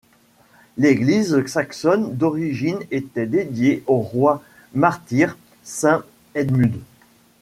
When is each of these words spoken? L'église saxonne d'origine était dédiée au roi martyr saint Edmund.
L'église 0.77 1.45
saxonne 1.45 2.15
d'origine 2.15 2.79
était 2.89 3.27
dédiée 3.27 3.83
au 3.85 3.99
roi 3.99 4.41
martyr 4.73 5.37
saint 5.61 6.03
Edmund. 6.33 6.79